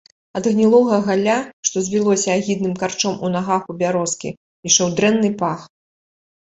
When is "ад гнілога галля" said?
0.37-1.35